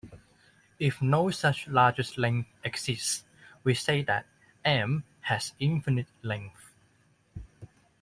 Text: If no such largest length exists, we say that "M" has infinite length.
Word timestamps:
If 0.79 0.99
no 0.99 1.29
such 1.29 1.67
largest 1.67 2.17
length 2.17 2.49
exists, 2.63 3.23
we 3.63 3.75
say 3.75 4.01
that 4.01 4.25
"M" 4.65 5.03
has 5.19 5.53
infinite 5.59 6.07
length. 6.23 6.71